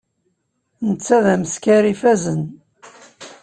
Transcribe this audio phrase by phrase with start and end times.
[0.89, 2.41] Netta d ameskar ifazen.